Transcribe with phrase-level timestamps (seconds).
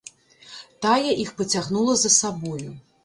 [0.85, 2.69] Тая іх пацягнула за сабою.